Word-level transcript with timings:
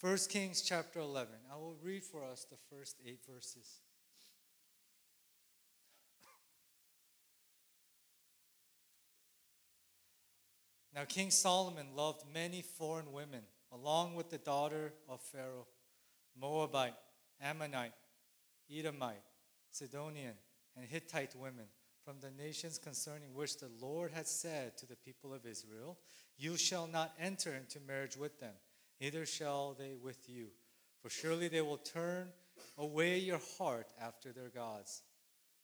1 0.00 0.16
Kings 0.28 0.62
chapter 0.62 1.00
11. 1.00 1.34
I 1.52 1.56
will 1.56 1.74
read 1.82 2.04
for 2.04 2.22
us 2.22 2.46
the 2.48 2.56
first 2.70 2.98
eight 3.04 3.18
verses. 3.28 3.80
Now, 10.94 11.04
King 11.04 11.32
Solomon 11.32 11.88
loved 11.96 12.22
many 12.32 12.62
foreign 12.62 13.12
women, 13.12 13.42
along 13.72 14.14
with 14.14 14.30
the 14.30 14.38
daughter 14.38 14.92
of 15.08 15.20
Pharaoh, 15.20 15.66
Moabite, 16.40 16.94
Ammonite, 17.42 17.92
Edomite, 18.72 19.22
Sidonian, 19.72 20.34
and 20.76 20.86
Hittite 20.86 21.34
women 21.34 21.66
from 22.04 22.20
the 22.20 22.30
nations 22.30 22.78
concerning 22.78 23.34
which 23.34 23.58
the 23.58 23.70
Lord 23.80 24.12
had 24.12 24.28
said 24.28 24.78
to 24.78 24.86
the 24.86 24.96
people 24.96 25.34
of 25.34 25.44
Israel, 25.44 25.98
You 26.36 26.56
shall 26.56 26.86
not 26.86 27.14
enter 27.20 27.52
into 27.52 27.80
marriage 27.80 28.16
with 28.16 28.38
them, 28.38 28.54
neither 29.00 29.26
shall 29.26 29.74
they 29.78 29.94
with 29.94 30.28
you. 30.28 30.48
For 31.02 31.10
surely 31.10 31.48
they 31.48 31.60
will 31.60 31.78
turn 31.78 32.28
away 32.76 33.18
your 33.18 33.40
heart 33.58 33.88
after 34.00 34.32
their 34.32 34.48
gods. 34.48 35.02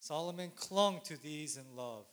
Solomon 0.00 0.52
clung 0.54 1.00
to 1.04 1.20
these 1.20 1.56
in 1.56 1.76
love. 1.76 2.06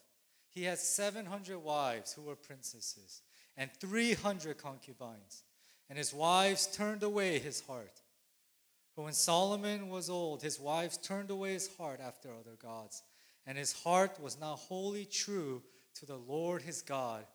He 0.50 0.64
had 0.64 0.80
700 0.80 1.60
wives 1.60 2.14
who 2.14 2.24
were 2.24 2.36
princesses 2.36 3.22
and 3.58 3.70
300 3.80 4.58
concubines, 4.58 5.44
and 5.90 5.98
his 5.98 6.14
wives 6.14 6.68
turned 6.68 7.04
away 7.04 7.40
his 7.40 7.62
heart. 7.62 8.02
For 8.96 9.06
when 9.06 9.14
Solomon 9.14 9.90
was 9.90 10.10
old, 10.10 10.42
his 10.42 10.60
wives 10.60 10.98
turned 10.98 11.30
away 11.30 11.54
his 11.54 11.70
heart 11.78 12.00
after 12.02 12.30
other 12.30 12.58
gods, 12.62 13.04
and 13.46 13.58
his 13.58 13.74
heart 13.74 14.20
was 14.22 14.40
not 14.40 14.60
wholly 14.60 15.06
true 15.06 15.62
to 15.96 16.06
the 16.06 16.18
Lord 16.18 16.62
his 16.62 16.82
God, 16.82 17.26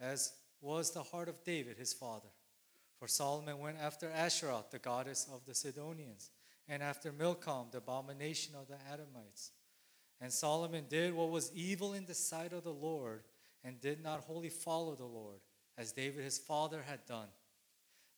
as 0.00 0.32
was 0.60 0.90
the 0.90 1.02
heart 1.02 1.28
of 1.28 1.42
David 1.44 1.76
his 1.76 1.92
father. 1.92 2.28
For 2.98 3.08
Solomon 3.08 3.58
went 3.58 3.78
after 3.80 4.08
Asherah, 4.10 4.64
the 4.70 4.78
goddess 4.78 5.26
of 5.32 5.44
the 5.46 5.54
Sidonians, 5.54 6.30
and 6.68 6.82
after 6.82 7.12
Milcom, 7.12 7.68
the 7.70 7.78
abomination 7.78 8.54
of 8.54 8.68
the 8.68 8.78
Adamites. 8.90 9.50
And 10.20 10.32
Solomon 10.32 10.84
did 10.88 11.12
what 11.12 11.30
was 11.30 11.52
evil 11.54 11.92
in 11.92 12.06
the 12.06 12.14
sight 12.14 12.52
of 12.52 12.64
the 12.64 12.72
Lord, 12.72 13.22
and 13.62 13.80
did 13.80 14.02
not 14.02 14.20
wholly 14.20 14.48
follow 14.48 14.94
the 14.94 15.04
Lord, 15.04 15.40
as 15.76 15.92
David 15.92 16.24
his 16.24 16.38
father 16.38 16.82
had 16.86 17.04
done. 17.06 17.28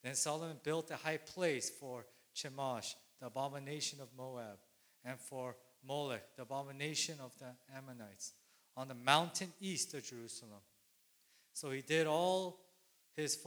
Then 0.03 0.15
Solomon 0.15 0.59
built 0.63 0.91
a 0.91 0.97
high 0.97 1.17
place 1.17 1.71
for 1.71 2.07
Chemosh, 2.35 2.95
the 3.19 3.27
abomination 3.27 4.01
of 4.01 4.09
Moab, 4.17 4.59
and 5.05 5.19
for 5.19 5.57
Molech, 5.87 6.37
the 6.37 6.43
abomination 6.43 7.17
of 7.21 7.33
the 7.39 7.55
Ammonites, 7.77 8.35
on 8.77 8.89
the 8.89 8.95
mountain 8.95 9.53
east 9.61 9.95
of 9.95 10.05
Jerusalem. 10.05 10.61
So 11.53 11.71
he 11.71 11.81
did 11.81 12.07
all 12.07 12.61
his 13.17 13.39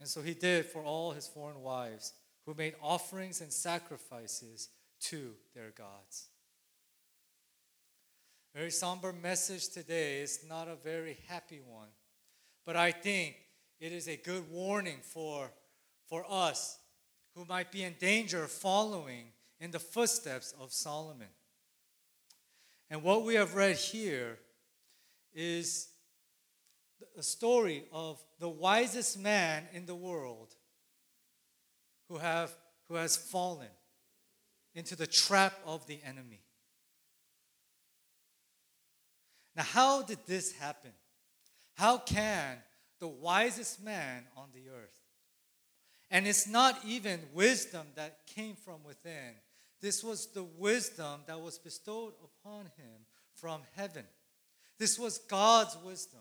and 0.00 0.08
so 0.08 0.22
he 0.22 0.34
did 0.34 0.64
for 0.64 0.82
all 0.82 1.12
his 1.12 1.28
foreign 1.28 1.60
wives, 1.60 2.14
who 2.46 2.54
made 2.54 2.74
offerings 2.82 3.42
and 3.42 3.52
sacrifices 3.52 4.70
to 4.98 5.34
their 5.54 5.70
gods. 5.70 6.28
Very 8.54 8.70
somber 8.70 9.12
message 9.12 9.68
today 9.68 10.22
is 10.22 10.40
not 10.48 10.66
a 10.66 10.74
very 10.74 11.18
happy 11.28 11.60
one, 11.64 11.88
but 12.66 12.76
I 12.76 12.90
think 12.90 13.36
it 13.78 13.92
is 13.92 14.08
a 14.08 14.16
good 14.16 14.50
warning 14.50 14.98
for, 15.02 15.52
for 16.08 16.24
us 16.28 16.78
who 17.36 17.44
might 17.44 17.70
be 17.70 17.84
in 17.84 17.94
danger 18.00 18.42
of 18.42 18.50
following 18.50 19.26
in 19.60 19.70
the 19.70 19.78
footsteps 19.78 20.52
of 20.58 20.72
Solomon. 20.72 21.28
And 22.88 23.02
what 23.02 23.24
we 23.24 23.34
have 23.34 23.54
read 23.54 23.76
here 23.76 24.38
is 25.32 25.89
a 27.18 27.22
story 27.22 27.84
of 27.92 28.22
the 28.38 28.48
wisest 28.48 29.18
man 29.18 29.64
in 29.72 29.86
the 29.86 29.94
world 29.94 30.54
who, 32.08 32.18
have, 32.18 32.52
who 32.88 32.94
has 32.94 33.16
fallen 33.16 33.68
into 34.74 34.96
the 34.96 35.06
trap 35.06 35.54
of 35.66 35.86
the 35.86 36.00
enemy. 36.04 36.40
Now, 39.56 39.64
how 39.64 40.02
did 40.02 40.18
this 40.26 40.52
happen? 40.52 40.92
How 41.74 41.98
can 41.98 42.58
the 43.00 43.08
wisest 43.08 43.82
man 43.82 44.24
on 44.36 44.48
the 44.54 44.70
earth, 44.70 45.00
and 46.10 46.26
it's 46.26 46.46
not 46.46 46.78
even 46.84 47.20
wisdom 47.32 47.86
that 47.96 48.26
came 48.26 48.54
from 48.54 48.84
within, 48.84 49.34
this 49.80 50.04
was 50.04 50.26
the 50.28 50.44
wisdom 50.44 51.20
that 51.26 51.40
was 51.40 51.58
bestowed 51.58 52.12
upon 52.22 52.66
him 52.76 53.06
from 53.34 53.62
heaven. 53.74 54.04
This 54.78 54.98
was 54.98 55.18
God's 55.18 55.76
wisdom. 55.84 56.20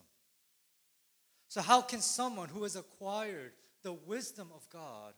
So, 1.49 1.61
how 1.61 1.81
can 1.81 1.99
someone 1.99 2.47
who 2.47 2.61
has 2.61 2.75
acquired 2.75 3.53
the 3.81 3.93
wisdom 3.93 4.49
of 4.55 4.69
God 4.69 5.15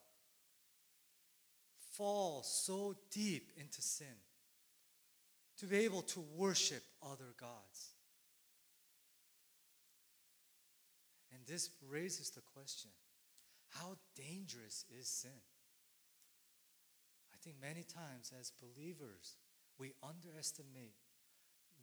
fall 1.92 2.42
so 2.42 2.96
deep 3.12 3.52
into 3.58 3.82
sin 3.82 4.08
to 5.58 5.66
be 5.66 5.80
able 5.80 6.04
to 6.04 6.22
worship 6.38 6.84
other 7.04 7.36
gods? 7.38 7.90
And 11.34 11.42
this 11.46 11.70
raises 11.90 12.30
the 12.30 12.42
question 12.42 12.92
how 13.68 13.98
dangerous 14.16 14.86
is 14.98 15.10
sin? 15.10 15.32
I 17.34 17.38
think 17.44 17.58
many 17.62 17.84
times 17.84 18.32
as 18.40 18.52
believers, 18.52 19.36
we 19.78 19.94
underestimate 20.02 20.96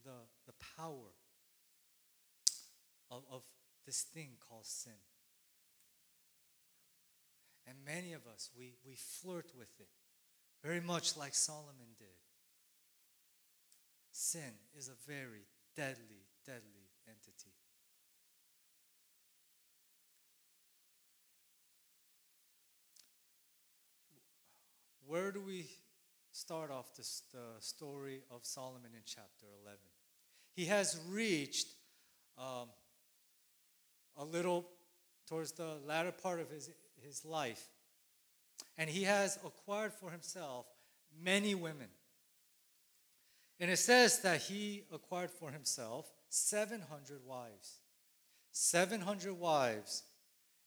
the, 0.04 0.26
the 0.46 0.54
power 0.76 1.12
of, 3.10 3.24
of 3.30 3.42
this 3.88 4.02
thing 4.02 4.28
called 4.46 4.66
sin. 4.66 4.92
And 7.66 7.78
many 7.86 8.12
of 8.12 8.26
us, 8.26 8.50
we, 8.56 8.74
we 8.86 8.96
flirt 8.96 9.50
with 9.56 9.70
it, 9.80 9.88
very 10.62 10.80
much 10.80 11.16
like 11.16 11.34
Solomon 11.34 11.96
did. 11.98 12.08
Sin 14.12 14.52
is 14.76 14.88
a 14.88 15.10
very 15.10 15.46
deadly, 15.74 16.26
deadly 16.44 16.90
entity. 17.06 17.54
Where 25.06 25.32
do 25.32 25.40
we 25.40 25.64
start 26.32 26.70
off 26.70 26.94
this, 26.94 27.22
the 27.32 27.58
story 27.60 28.20
of 28.30 28.44
Solomon 28.44 28.90
in 28.94 29.00
chapter 29.06 29.46
11? 29.64 29.78
He 30.54 30.66
has 30.66 31.00
reached 31.08 31.68
um, 32.36 32.68
a 34.18 34.24
little 34.24 34.66
towards 35.28 35.52
the 35.52 35.76
latter 35.86 36.12
part 36.12 36.40
of 36.40 36.50
his, 36.50 36.70
his 37.02 37.24
life. 37.24 37.64
And 38.76 38.90
he 38.90 39.04
has 39.04 39.38
acquired 39.44 39.92
for 39.92 40.10
himself 40.10 40.66
many 41.22 41.54
women. 41.54 41.88
And 43.60 43.70
it 43.70 43.78
says 43.78 44.20
that 44.20 44.42
he 44.42 44.84
acquired 44.92 45.30
for 45.30 45.50
himself 45.50 46.10
700 46.28 47.20
wives. 47.26 47.78
700 48.52 49.38
wives 49.38 50.02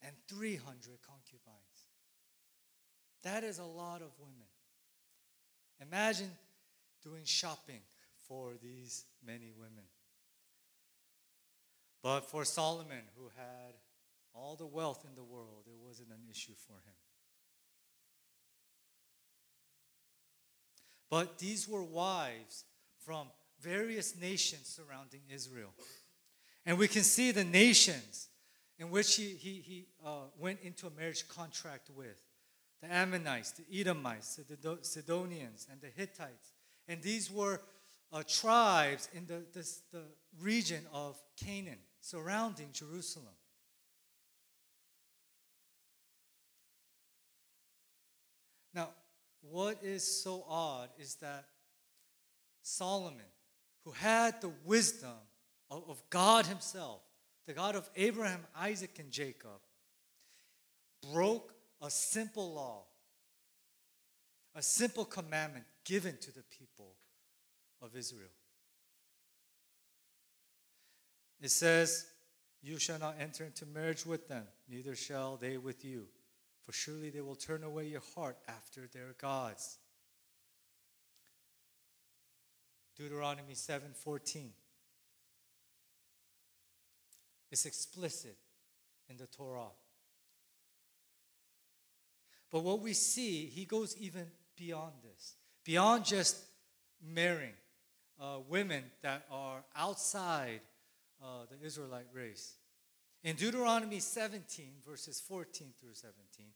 and 0.02 0.14
300 0.28 1.00
concubines. 1.06 1.62
That 3.24 3.44
is 3.44 3.60
a 3.60 3.66
lot 3.66 4.02
of 4.02 4.10
women. 4.20 4.48
Imagine 5.82 6.32
doing 7.04 7.24
shopping 7.26 7.82
for 8.28 8.54
these 8.62 9.06
many 9.26 9.52
women. 9.56 9.84
But 12.04 12.22
for 12.22 12.46
Solomon, 12.46 13.04
who 13.16 13.30
had 13.36 13.76
all 14.34 14.56
the 14.56 14.66
wealth 14.66 15.06
in 15.08 15.16
the 15.16 15.24
world, 15.24 15.66
it 15.68 15.78
wasn't 15.80 16.10
an 16.10 16.24
issue 16.30 16.54
for 16.68 16.74
him. 16.74 16.96
But 21.10 21.38
these 21.38 21.68
were 21.68 21.84
wives 21.84 22.64
from 23.06 23.28
various 23.60 24.20
nations 24.20 24.68
surrounding 24.68 25.22
Israel. 25.30 25.74
And 26.66 26.78
we 26.78 26.88
can 26.88 27.04
see 27.04 27.32
the 27.32 27.44
nations 27.44 28.30
in 28.80 28.90
which 28.90 29.16
he, 29.16 29.36
he, 29.36 29.62
he 29.62 29.86
uh, 30.04 30.22
went 30.40 30.60
into 30.62 30.88
a 30.88 30.90
marriage 30.90 31.28
contract 31.28 31.90
with 31.96 32.18
the 32.82 32.92
Ammonites, 32.92 33.52
the 33.52 33.80
Edomites, 33.80 34.38
the 34.38 34.78
Sidonians, 34.82 35.68
and 35.70 35.82
the 35.82 35.90
Hittites. 35.96 36.54
And 36.88 37.02
these 37.02 37.30
were 37.30 37.62
uh, 38.12 38.24
tribes 38.28 39.10
in 39.14 39.26
the, 39.28 39.44
this, 39.54 39.82
the 39.92 40.04
region 40.40 40.84
of 40.92 41.22
Canaan 41.38 41.78
surrounding 42.02 42.70
Jerusalem. 42.74 43.34
Now, 48.74 48.90
what 49.42 49.80
is 49.84 50.04
so 50.04 50.44
odd 50.48 50.90
is 51.00 51.16
that 51.16 51.46
Solomon, 52.62 53.22
who 53.86 53.92
had 53.92 54.42
the 54.42 54.52
wisdom 54.66 55.10
of, 55.70 55.84
of 55.90 56.02
God 56.10 56.46
Himself, 56.46 57.02
the 57.48 57.54
God 57.54 57.76
of 57.76 57.90
Abraham, 57.96 58.42
Isaac, 58.56 58.98
and 59.00 59.12
Jacob, 59.12 59.60
broke 61.12 61.54
a 61.82 61.90
simple 61.90 62.54
law, 62.54 62.84
a 64.56 64.62
simple 64.62 65.06
commandment 65.06 65.66
given 65.84 66.18
to 66.22 66.32
the 66.32 66.44
people 66.44 66.96
of 67.82 67.96
Israel. 67.96 68.30
It 71.42 71.50
says, 71.50 72.06
You 72.62 72.78
shall 72.78 73.00
not 73.00 73.16
enter 73.20 73.44
into 73.44 73.66
marriage 73.66 74.06
with 74.06 74.28
them, 74.28 74.46
neither 74.70 74.96
shall 74.96 75.38
they 75.38 75.58
with 75.58 75.84
you. 75.84 76.08
For 76.66 76.72
surely 76.72 77.10
they 77.10 77.22
will 77.22 77.36
turn 77.36 77.64
away 77.64 77.88
your 77.88 78.04
heart 78.16 78.38
after 78.48 78.88
their 78.94 79.16
gods. 79.18 79.80
Deuteronomy 82.96 83.56
7:14. 83.56 84.54
It's 87.50 87.66
explicit 87.66 88.38
in 89.10 89.18
the 89.18 89.26
Torah. 89.26 89.72
But 92.52 92.60
what 92.60 92.80
we 92.80 92.94
see, 92.94 93.48
he 93.48 93.66
goes 93.66 93.98
even 93.98 94.30
beyond 94.56 94.94
this, 95.04 95.36
beyond 95.64 96.06
just 96.06 96.38
marrying 97.02 97.56
uh, 98.20 98.40
women 98.48 98.84
that 99.02 99.26
are 99.32 99.64
outside 99.76 100.62
uh, 101.24 101.46
the 101.50 101.66
Israelite 101.66 102.08
race. 102.14 102.56
In 103.24 103.36
Deuteronomy 103.36 104.00
17, 104.00 104.74
verses 104.88 105.22
14 105.22 105.68
through 105.80 105.94
17, 105.94 106.48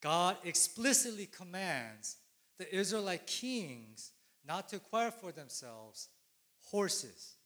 God 0.00 0.36
explicitly 0.44 1.26
commands 1.26 2.16
the 2.58 2.74
Israelite 2.74 3.26
kings 3.26 4.12
not 4.46 4.68
to 4.70 4.76
acquire 4.76 5.10
for 5.10 5.30
themselves 5.30 6.08
horses, 6.64 7.36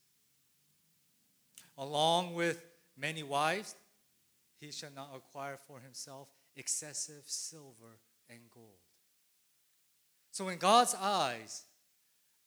along 1.77 2.33
with 2.33 2.63
many 2.97 3.23
wives. 3.23 3.75
He 4.59 4.71
shall 4.71 4.91
not 4.95 5.11
acquire 5.15 5.59
for 5.67 5.79
himself 5.79 6.29
excessive 6.55 7.23
silver 7.25 7.99
and 8.29 8.39
gold. 8.49 8.79
So, 10.31 10.49
in 10.49 10.57
God's 10.57 10.95
eyes, 10.95 11.63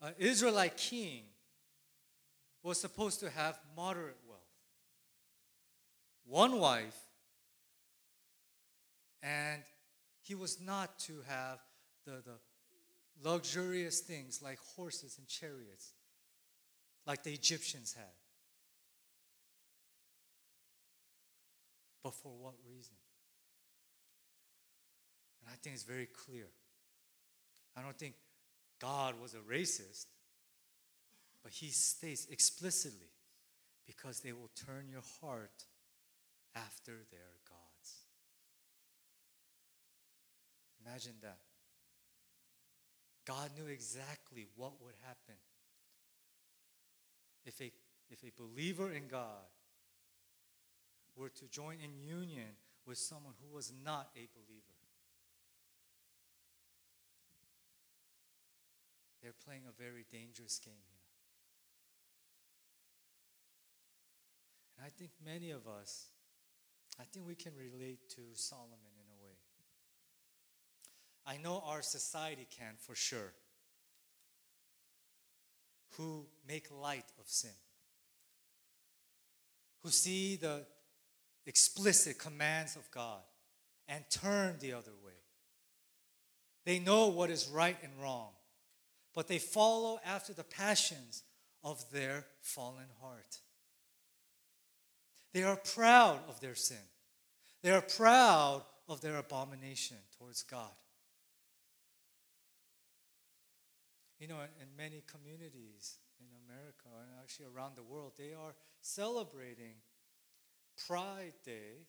an 0.00 0.14
Israelite 0.18 0.76
king 0.76 1.22
was 2.62 2.80
supposed 2.80 3.20
to 3.20 3.30
have 3.30 3.58
moderate 3.76 4.16
wealth. 4.28 4.40
One 6.26 6.58
wife, 6.58 6.96
and 9.22 9.62
he 10.22 10.34
was 10.34 10.60
not 10.60 10.98
to 11.00 11.22
have 11.26 11.58
the, 12.04 12.22
the 12.24 12.38
luxurious 13.22 14.00
things 14.00 14.42
like 14.42 14.58
horses 14.76 15.16
and 15.18 15.26
chariots, 15.26 15.92
like 17.06 17.22
the 17.22 17.32
Egyptians 17.32 17.94
had. 17.94 18.04
But 22.02 22.14
for 22.14 22.32
what 22.38 22.54
reason? 22.66 22.94
And 25.40 25.50
I 25.50 25.56
think 25.62 25.74
it's 25.74 25.84
very 25.84 26.06
clear. 26.06 26.46
I 27.76 27.82
don't 27.82 27.98
think 27.98 28.14
God 28.80 29.14
was 29.20 29.34
a 29.34 29.38
racist, 29.38 30.06
but 31.42 31.52
he 31.52 31.68
states 31.68 32.26
explicitly 32.30 33.10
because 33.86 34.20
they 34.20 34.32
will 34.32 34.50
turn 34.66 34.86
your 34.90 35.02
heart 35.20 35.64
after 36.54 36.92
their 37.10 37.38
gods. 37.48 37.94
Imagine 40.84 41.14
that. 41.22 41.38
God 43.26 43.50
knew 43.58 43.66
exactly 43.70 44.46
what 44.56 44.72
would 44.82 44.94
happen 45.06 45.34
if 47.44 47.60
a, 47.60 47.70
if 48.10 48.22
a 48.24 48.32
believer 48.40 48.90
in 48.90 49.06
God 49.08 49.48
were 51.16 51.28
to 51.28 51.46
join 51.48 51.76
in 51.82 52.06
union 52.06 52.56
with 52.86 52.96
someone 52.96 53.34
who 53.42 53.54
was 53.54 53.72
not 53.84 54.08
a 54.16 54.28
believer. 54.34 54.78
They're 59.22 59.32
playing 59.44 59.62
a 59.68 59.82
very 59.82 60.06
dangerous 60.10 60.58
game 60.58 60.80
here. 60.88 60.97
And 64.78 64.86
I 64.86 64.90
think 64.96 65.10
many 65.24 65.50
of 65.50 65.66
us, 65.66 66.06
I 66.98 67.04
think 67.04 67.26
we 67.26 67.34
can 67.34 67.52
relate 67.56 68.08
to 68.10 68.20
Solomon 68.34 68.78
in 68.96 69.04
a 69.10 69.22
way. 69.22 69.36
I 71.26 71.36
know 71.42 71.62
our 71.66 71.82
society 71.82 72.46
can 72.56 72.74
for 72.78 72.94
sure, 72.94 73.34
who 75.96 76.26
make 76.46 76.68
light 76.70 77.04
of 77.18 77.26
sin, 77.26 77.50
who 79.82 79.90
see 79.90 80.36
the 80.36 80.64
explicit 81.44 82.18
commands 82.18 82.76
of 82.76 82.90
God 82.90 83.20
and 83.88 84.04
turn 84.10 84.56
the 84.60 84.72
other 84.72 84.92
way. 85.04 85.12
They 86.64 86.78
know 86.78 87.08
what 87.08 87.30
is 87.30 87.48
right 87.48 87.76
and 87.82 87.92
wrong 88.00 88.30
but 89.18 89.26
they 89.26 89.40
follow 89.40 89.98
after 90.04 90.32
the 90.32 90.44
passions 90.44 91.24
of 91.64 91.84
their 91.90 92.24
fallen 92.40 92.86
heart. 93.00 93.38
They 95.38 95.44
are 95.44 95.54
proud 95.54 96.18
of 96.28 96.40
their 96.40 96.56
sin. 96.56 96.82
They 97.62 97.70
are 97.70 97.80
proud 97.80 98.64
of 98.88 99.00
their 99.00 99.18
abomination 99.18 99.98
towards 100.18 100.42
God. 100.42 100.74
You 104.18 104.26
know, 104.26 104.40
in 104.60 104.66
many 104.76 105.04
communities 105.06 105.98
in 106.18 106.26
America 106.44 106.88
and 106.88 107.10
actually 107.22 107.46
around 107.54 107.76
the 107.76 107.84
world, 107.84 108.14
they 108.18 108.34
are 108.34 108.56
celebrating 108.80 109.74
Pride 110.88 111.34
Day 111.44 111.86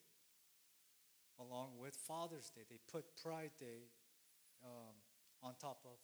along 1.40 1.70
with 1.80 1.96
Father's 1.96 2.52
Day. 2.52 2.62
They 2.70 2.78
put 2.92 3.04
Pride 3.20 3.54
Day 3.60 3.90
um, 4.64 4.94
on 5.42 5.56
top 5.60 5.80
of 5.88 5.98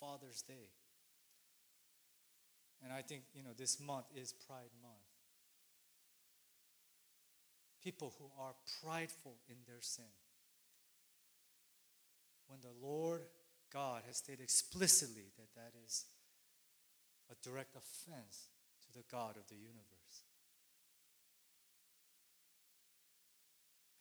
Father's 0.00 0.40
Day. 0.40 0.70
And 2.82 2.90
I 2.90 3.02
think, 3.02 3.24
you 3.34 3.42
know, 3.42 3.52
this 3.54 3.78
month 3.78 4.06
is 4.16 4.32
Pride 4.32 4.72
Month. 4.80 5.05
People 7.86 8.12
who 8.18 8.26
are 8.42 8.52
prideful 8.82 9.36
in 9.48 9.54
their 9.64 9.80
sin. 9.80 10.10
When 12.48 12.58
the 12.60 12.84
Lord 12.84 13.20
God 13.72 14.02
has 14.08 14.16
stated 14.16 14.42
explicitly 14.42 15.26
that 15.38 15.54
that 15.54 15.78
is 15.86 16.04
a 17.30 17.48
direct 17.48 17.76
offense 17.76 18.48
to 18.82 18.92
the 18.98 19.04
God 19.08 19.36
of 19.36 19.46
the 19.48 19.54
universe. 19.54 20.24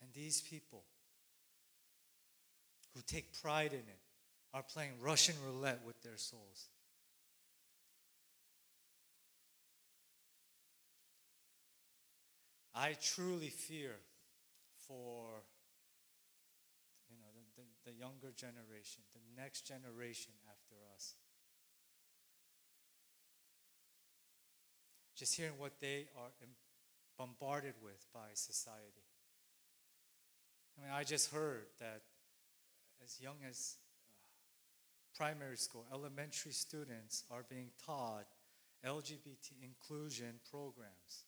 And 0.01 0.11
these 0.15 0.41
people 0.41 0.81
who 2.95 3.01
take 3.05 3.39
pride 3.39 3.73
in 3.73 3.77
it 3.77 4.01
are 4.51 4.63
playing 4.63 4.93
Russian 4.99 5.35
roulette 5.45 5.81
with 5.85 6.01
their 6.01 6.17
souls. 6.17 6.69
I 12.75 12.97
truly 13.01 13.47
fear 13.47 13.95
for 14.85 15.43
you 17.09 17.15
know 17.17 17.31
the, 17.33 17.61
the, 17.61 17.91
the, 17.91 17.97
younger 17.97 18.33
generation, 18.35 19.03
the 19.13 19.41
next 19.41 19.61
generation 19.61 20.33
after 20.49 20.75
us. 20.93 21.13
Just 25.15 25.37
hearing 25.37 25.53
what 25.57 25.79
they 25.79 26.07
are 26.17 26.29
bombarded 27.17 27.75
with 27.81 28.05
by 28.13 28.33
society. 28.33 29.07
I 30.77 30.81
mean, 30.83 30.91
I 30.93 31.05
just 31.05 31.31
heard 31.31 31.67
that 31.79 32.01
as 33.01 33.21
young 33.21 33.37
as 33.47 33.77
uh, 33.79 35.17
primary 35.17 35.55
school, 35.55 35.85
elementary 35.93 36.51
students 36.51 37.23
are 37.31 37.45
being 37.49 37.69
taught 37.85 38.25
LGBT 38.85 39.51
inclusion 39.63 40.33
programs. 40.51 41.23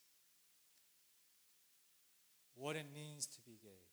What 2.57 2.75
it 2.75 2.87
means 2.93 3.27
to 3.27 3.41
be 3.41 3.59
gay. 3.61 3.85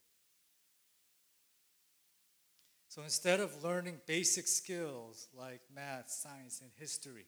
So 2.89 3.03
instead 3.03 3.41
of 3.41 3.63
learning 3.63 4.01
basic 4.07 4.47
skills 4.47 5.29
like 5.37 5.61
math, 5.75 6.11
science, 6.11 6.61
and 6.63 6.71
history, 6.77 7.27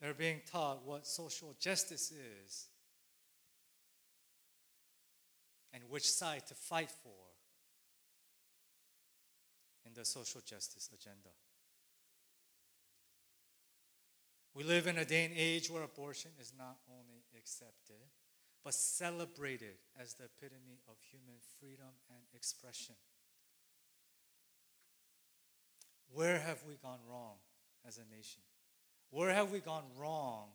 they're 0.00 0.14
being 0.14 0.40
taught 0.50 0.86
what 0.86 1.06
social 1.06 1.54
justice 1.60 2.12
is 2.12 2.68
and 5.72 5.82
which 5.88 6.10
side 6.10 6.46
to 6.46 6.54
fight 6.54 6.90
for 6.90 7.10
in 9.84 9.92
the 9.94 10.04
social 10.04 10.40
justice 10.40 10.88
agenda. 10.94 11.30
We 14.54 14.62
live 14.62 14.86
in 14.86 14.98
a 14.98 15.04
day 15.04 15.24
and 15.24 15.34
age 15.36 15.68
where 15.68 15.82
abortion 15.82 16.30
is 16.40 16.52
not 16.56 16.76
only 16.88 17.24
accepted, 17.36 17.96
but 18.64 18.72
celebrated 18.72 19.76
as 20.00 20.14
the 20.14 20.24
epitome 20.24 20.80
of 20.88 20.96
human 21.10 21.36
freedom 21.60 21.92
and 22.08 22.18
expression. 22.34 22.94
Where 26.12 26.38
have 26.38 26.62
we 26.66 26.74
gone 26.82 27.00
wrong 27.08 27.36
as 27.86 27.98
a 27.98 28.14
nation? 28.14 28.40
Where 29.10 29.32
have 29.34 29.50
we 29.52 29.60
gone 29.60 29.84
wrong 29.98 30.48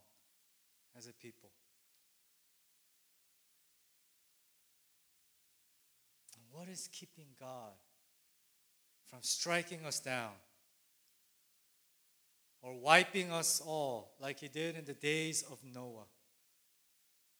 as 0.98 1.06
a 1.06 1.12
people? 1.12 1.50
And 6.36 6.44
what 6.50 6.68
is 6.68 6.88
keeping 6.92 7.28
God 7.38 7.72
from 9.08 9.20
striking 9.22 9.84
us 9.84 10.00
down 10.00 10.32
or 12.62 12.74
wiping 12.74 13.30
us 13.30 13.60
all 13.64 14.12
like 14.20 14.40
he 14.40 14.48
did 14.48 14.76
in 14.76 14.84
the 14.84 14.94
days 14.94 15.44
of 15.50 15.58
Noah. 15.64 16.06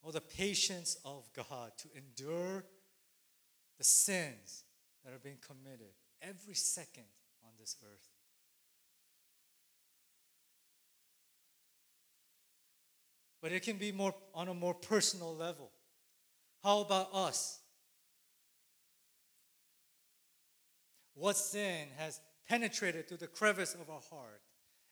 Oh, 0.02 0.10
the 0.10 0.20
patience 0.20 0.96
of 1.04 1.28
God 1.34 1.72
to 1.78 1.88
endure 1.94 2.64
the 3.78 3.84
sins 3.84 4.64
that 5.04 5.12
are 5.12 5.18
being 5.18 5.38
committed 5.46 5.92
every 6.22 6.54
second 6.54 7.04
on 7.44 7.50
this 7.58 7.76
earth. 7.82 8.08
But 13.42 13.52
it 13.52 13.62
can 13.62 13.76
be 13.76 13.92
more 13.92 14.14
on 14.34 14.48
a 14.48 14.54
more 14.54 14.74
personal 14.74 15.34
level. 15.34 15.70
How 16.62 16.80
about 16.80 17.08
us? 17.14 17.58
What 21.14 21.36
sin 21.36 21.88
has 21.96 22.20
penetrated 22.48 23.08
through 23.08 23.18
the 23.18 23.26
crevice 23.26 23.74
of 23.74 23.88
our 23.88 24.00
heart 24.10 24.40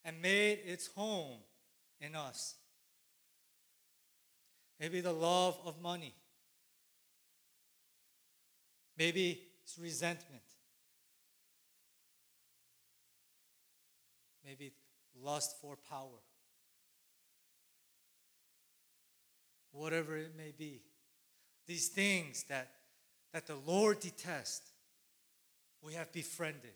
and 0.04 0.20
made 0.20 0.60
its 0.64 0.88
home 0.88 1.40
in 2.00 2.14
us? 2.14 2.54
Maybe 4.80 5.00
the 5.00 5.12
love 5.12 5.58
of 5.64 5.80
money. 5.82 6.14
Maybe 8.96 9.40
it's 9.62 9.78
resentment. 9.78 10.42
Maybe 14.44 14.72
lust 15.22 15.56
for 15.60 15.76
power. 15.76 16.22
Whatever 19.72 20.16
it 20.16 20.32
may 20.36 20.52
be. 20.56 20.82
These 21.66 21.88
things 21.88 22.44
that, 22.48 22.70
that 23.32 23.46
the 23.46 23.56
Lord 23.56 24.00
detests, 24.00 24.72
we 25.82 25.94
have 25.94 26.10
befriended. 26.12 26.72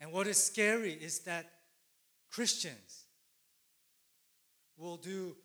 And 0.00 0.12
what 0.12 0.26
is 0.26 0.42
scary 0.42 0.92
is 0.92 1.20
that 1.20 1.50
Christians 2.30 3.05
will 4.76 4.96
do 4.96 5.36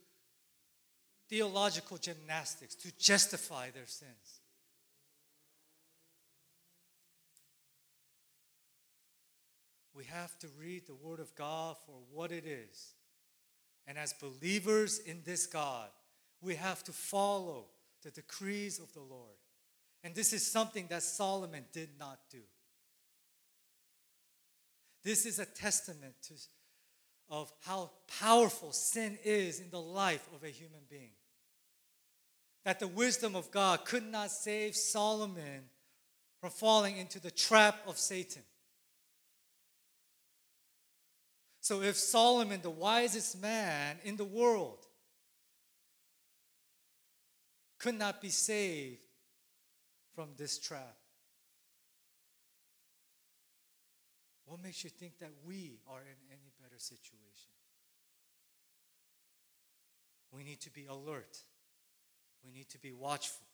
theological 1.30 1.98
gymnastics 1.98 2.76
to 2.76 2.92
justify 2.98 3.70
their 3.72 3.88
sins. 3.88 4.42
We 9.94 10.06
have 10.06 10.38
to 10.40 10.48
read 10.60 10.88
the 10.88 10.96
Word 10.96 11.20
of 11.20 11.34
God 11.36 11.78
for 11.86 11.96
what 12.12 12.32
it 12.32 12.46
is. 12.46 12.94
And 13.88 13.98
as 13.98 14.14
believers 14.14 15.00
in 15.00 15.22
this 15.26 15.46
God, 15.46 15.90
we 16.42 16.56
have 16.56 16.84
to 16.86 16.92
follow 16.92 17.66
the 18.04 18.12
decrees 18.12 18.80
of 18.80 18.94
the 18.94 19.02
Lord. 19.02 19.38
And 20.04 20.16
this 20.16 20.34
is 20.34 20.46
something 20.46 20.88
that 20.90 21.04
Solomon 21.04 21.66
did 21.72 21.90
not 22.00 22.20
do. 22.30 22.42
This 25.04 25.26
is 25.26 25.40
a 25.40 25.46
testament 25.46 26.16
to, 26.28 26.34
of 27.32 27.52
how 27.62 27.90
powerful 28.20 28.74
sin 28.74 29.18
is 29.24 29.62
in 29.62 29.70
the 29.72 29.82
life 29.82 30.28
of 30.36 30.44
a 30.44 30.50
human 30.50 30.82
being. 30.90 31.14
That 32.66 32.80
the 32.80 32.90
wisdom 32.90 33.36
of 33.36 33.50
God 33.50 33.86
could 33.86 34.06
not 34.06 34.30
save 34.30 34.76
Solomon 34.76 35.64
from 36.42 36.50
falling 36.50 36.98
into 36.98 37.20
the 37.22 37.32
trap 37.32 37.80
of 37.88 37.98
Satan. 37.98 38.44
So, 41.62 41.82
if 41.82 41.96
Solomon, 41.96 42.60
the 42.62 42.70
wisest 42.70 43.42
man 43.42 43.98
in 44.04 44.18
the 44.18 44.26
world, 44.26 44.86
could 47.80 47.96
not 47.96 48.20
be 48.20 48.30
saved 48.30 49.06
from 50.16 50.30
this 50.38 50.60
trap, 50.60 50.98
what 54.46 54.62
makes 54.62 54.84
you 54.84 54.90
think 54.90 55.18
that 55.20 55.32
we 55.46 55.80
are 55.88 56.02
in 56.02 56.31
situation? 56.82 57.52
We 60.32 60.44
need 60.44 60.62
to 60.62 60.72
be 60.72 60.86
alert, 60.86 61.38
we 62.44 62.52
need 62.52 62.70
to 62.70 62.80
be 62.80 62.92
watchful. 62.92 63.46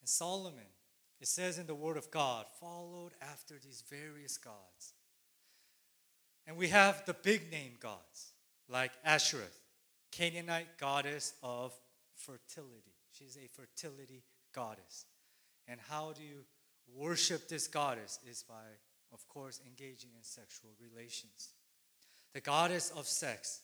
And 0.00 0.08
Solomon 0.08 0.66
it 1.20 1.26
says 1.26 1.58
in 1.58 1.66
the 1.66 1.74
Word 1.74 1.96
of 1.96 2.10
God, 2.10 2.46
followed 2.60 3.12
after 3.20 3.54
these 3.54 3.82
various 3.88 4.36
gods. 4.36 4.94
And 6.46 6.56
we 6.56 6.68
have 6.68 7.04
the 7.06 7.14
big 7.14 7.50
name 7.50 7.72
gods, 7.80 8.32
like 8.68 8.92
Ashereth, 9.04 9.58
Canaanite 10.12 10.78
goddess 10.78 11.34
of 11.42 11.72
fertility. 12.14 12.94
She's 13.10 13.36
a 13.36 13.48
fertility 13.48 14.22
goddess. 14.54 15.06
And 15.66 15.80
how 15.88 16.12
do 16.12 16.22
you 16.22 16.44
worship 16.94 17.48
this 17.48 17.66
goddess? 17.68 18.18
Is 18.28 18.42
by, 18.42 18.54
of 19.12 19.26
course, 19.28 19.60
engaging 19.66 20.10
in 20.16 20.22
sexual 20.22 20.70
relations. 20.80 21.50
The 22.32 22.40
goddess 22.40 22.90
of 22.96 23.06
sex. 23.06 23.60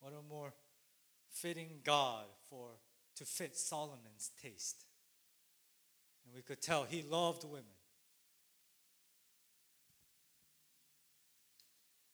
What 0.00 0.12
a 0.12 0.32
more 0.32 0.52
fitting 1.30 1.80
God 1.84 2.24
for 2.48 2.70
to 3.16 3.24
fit 3.24 3.56
Solomon's 3.56 4.30
taste. 4.42 4.84
And 6.24 6.34
we 6.34 6.42
could 6.42 6.62
tell 6.62 6.84
he 6.84 7.02
loved 7.02 7.44
women. 7.44 7.64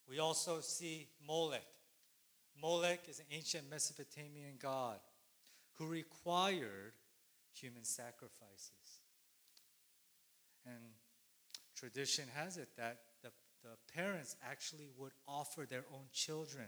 We 0.09 0.19
also 0.19 0.61
see 0.61 1.09
Molech. 1.27 1.67
Molech 2.61 3.01
is 3.09 3.19
an 3.19 3.27
ancient 3.31 3.69
Mesopotamian 3.71 4.55
god 4.61 4.99
who 5.75 5.87
required 5.87 6.93
human 7.61 7.85
sacrifices. 7.85 9.01
And 10.65 10.83
tradition 11.77 12.25
has 12.35 12.57
it 12.57 12.69
that 12.77 12.99
the, 13.23 13.31
the 13.63 13.77
parents 13.95 14.37
actually 14.49 14.89
would 14.97 15.13
offer 15.29 15.67
their 15.69 15.85
own 15.93 16.07
children 16.13 16.67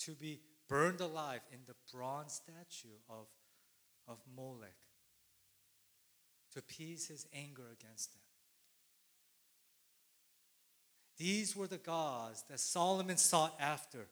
to 0.00 0.12
be 0.12 0.40
burned 0.68 1.00
alive 1.00 1.40
in 1.52 1.60
the 1.66 1.74
bronze 1.92 2.40
statue 2.44 2.96
of, 3.08 3.26
of 4.08 4.18
Molech 4.36 4.74
to 6.52 6.60
appease 6.60 7.08
his 7.08 7.26
anger 7.34 7.64
against 7.72 8.12
them. 8.12 8.20
These 11.16 11.54
were 11.54 11.66
the 11.66 11.78
gods 11.78 12.44
that 12.48 12.60
Solomon 12.60 13.16
sought 13.16 13.54
after 13.60 14.06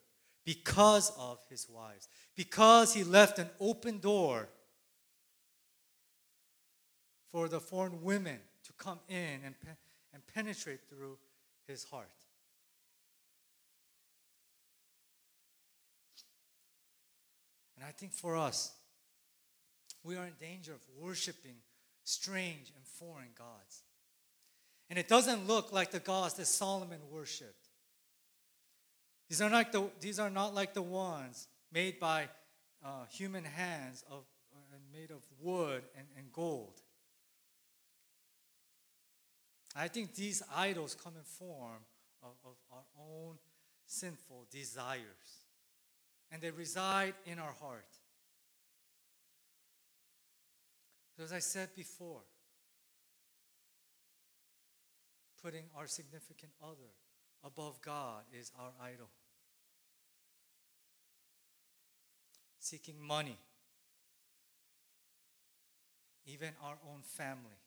because 0.44 1.12
of 1.18 1.38
his 1.48 1.68
wives, 1.68 2.08
because 2.36 2.94
he 2.94 3.04
left 3.04 3.38
an 3.38 3.48
open 3.60 3.98
door 3.98 4.48
for 7.32 7.48
the 7.48 7.58
foreign 7.58 8.02
women 8.02 8.38
to 8.64 8.72
come 8.74 9.00
in 9.08 9.40
and, 9.44 9.58
pe- 9.60 9.70
and 10.12 10.22
penetrate 10.34 10.80
through 10.88 11.18
his 11.66 11.84
heart. 11.84 12.08
And 17.76 17.84
I 17.84 17.90
think 17.90 18.12
for 18.12 18.36
us, 18.36 18.72
we 20.04 20.16
are 20.16 20.26
in 20.26 20.34
danger 20.38 20.72
of 20.72 20.80
worshiping 21.00 21.56
strange 22.04 22.70
and 22.76 22.84
foreign 22.84 23.30
gods. 23.36 23.82
And 24.90 24.98
it 24.98 25.08
doesn't 25.08 25.46
look 25.46 25.72
like 25.72 25.90
the 25.90 26.00
gods 26.00 26.34
that 26.34 26.46
Solomon 26.46 27.00
worshiped. 27.10 27.68
These 29.28 29.40
are, 29.40 29.48
not 29.48 29.72
the, 29.72 29.88
these 30.00 30.18
are 30.18 30.28
not 30.28 30.54
like 30.54 30.74
the 30.74 30.82
ones 30.82 31.48
made 31.72 31.98
by 31.98 32.28
uh, 32.84 33.06
human 33.10 33.44
hands 33.44 34.04
of, 34.10 34.24
uh, 34.54 34.76
made 34.92 35.10
of 35.10 35.22
wood 35.40 35.82
and, 35.96 36.06
and 36.18 36.30
gold. 36.32 36.81
I 39.74 39.88
think 39.88 40.14
these 40.14 40.42
idols 40.54 40.94
come 40.94 41.14
in 41.16 41.22
form 41.22 41.80
of, 42.22 42.32
of 42.44 42.56
our 42.70 42.84
own 42.98 43.36
sinful 43.86 44.46
desires 44.50 45.42
and 46.30 46.40
they 46.40 46.50
reside 46.50 47.14
in 47.26 47.38
our 47.38 47.54
heart. 47.60 47.86
So, 51.16 51.24
as 51.24 51.32
I 51.32 51.40
said 51.40 51.68
before, 51.76 52.22
putting 55.42 55.64
our 55.76 55.86
significant 55.86 56.52
other 56.62 56.92
above 57.44 57.82
God 57.82 58.22
is 58.32 58.50
our 58.58 58.70
idol. 58.82 59.08
Seeking 62.58 63.00
money, 63.00 63.36
even 66.24 66.50
our 66.62 66.76
own 66.88 67.02
family. 67.02 67.58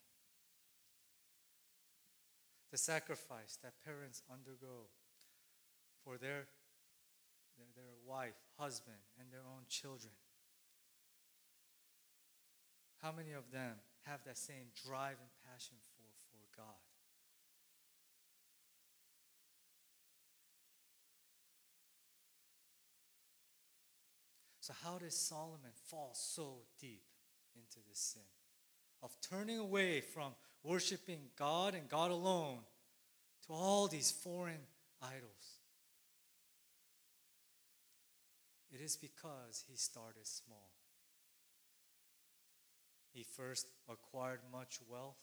The 2.70 2.78
sacrifice 2.78 3.58
that 3.62 3.74
parents 3.84 4.22
undergo 4.30 4.90
for 6.04 6.18
their 6.18 6.48
their, 7.56 7.66
their 7.74 7.94
wife, 8.06 8.36
husband, 8.58 8.96
and 9.18 9.30
their 9.30 9.40
own 9.40 9.64
children. 9.68 10.12
How 13.02 13.12
many 13.12 13.32
of 13.32 13.50
them 13.50 13.76
have 14.04 14.20
that 14.24 14.38
same 14.38 14.72
drive 14.86 15.16
and 15.20 15.30
passion 15.44 15.76
for, 15.96 16.04
for 16.30 16.56
God? 16.56 16.74
So, 24.60 24.74
how 24.82 24.98
does 24.98 25.14
Solomon 25.14 25.70
fall 25.88 26.10
so 26.14 26.62
deep 26.80 27.04
into 27.54 27.78
this 27.88 28.00
sin 28.00 28.22
of 29.00 29.14
turning 29.20 29.58
away 29.58 30.00
from 30.00 30.32
worshiping 30.62 31.20
God 31.38 31.74
and 31.74 31.88
God 31.88 32.10
alone 32.10 32.58
to 33.46 33.52
all 33.52 33.86
these 33.86 34.10
foreign 34.10 34.66
idols? 35.02 35.60
It 38.72 38.80
is 38.80 38.96
because 38.96 39.64
he 39.68 39.76
started 39.76 40.26
small. 40.26 40.70
He 43.12 43.22
first 43.22 43.66
acquired 43.88 44.40
much 44.52 44.80
wealth, 44.90 45.16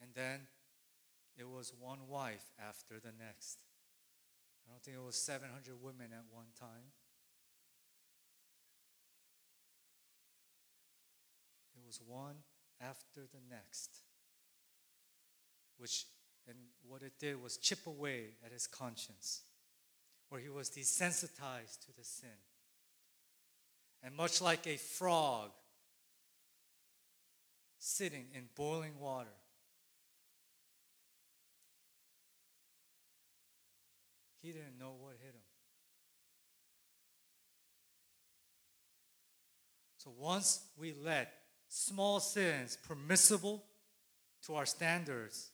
and 0.00 0.10
then 0.14 0.46
it 1.36 1.48
was 1.48 1.72
one 1.78 2.08
wife 2.08 2.44
after 2.60 3.00
the 3.00 3.10
next. 3.18 3.58
I 4.66 4.70
don't 4.70 4.82
think 4.82 4.96
it 4.96 5.04
was 5.04 5.16
700 5.16 5.82
women 5.82 6.12
at 6.12 6.24
one 6.30 6.46
time. 6.58 6.92
It 11.74 11.84
was 11.84 12.00
one 12.06 12.36
after 12.80 13.20
the 13.20 13.40
next, 13.50 13.90
which, 15.78 16.06
and 16.48 16.56
what 16.86 17.02
it 17.02 17.18
did 17.18 17.42
was 17.42 17.56
chip 17.56 17.86
away 17.86 18.34
at 18.44 18.52
his 18.52 18.66
conscience, 18.66 19.42
where 20.28 20.40
he 20.40 20.48
was 20.48 20.70
desensitized 20.70 21.80
to 21.86 21.96
the 21.96 22.04
sin. 22.04 22.28
And 24.02 24.14
much 24.14 24.40
like 24.40 24.66
a 24.66 24.76
frog 24.76 25.50
sitting 27.78 28.26
in 28.34 28.44
boiling 28.54 28.98
water, 29.00 29.30
he 34.42 34.52
didn't 34.52 34.78
know 34.78 34.94
what 35.00 35.14
hit 35.20 35.34
him. 35.34 35.40
So 39.98 40.12
once 40.16 40.60
we 40.78 40.94
let 41.02 41.32
small 41.76 42.20
sins 42.20 42.78
permissible 42.88 43.62
to 44.46 44.54
our 44.54 44.64
standards, 44.64 45.50